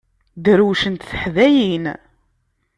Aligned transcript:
Drewcent 0.43 1.07
teḥdayin. 1.09 1.85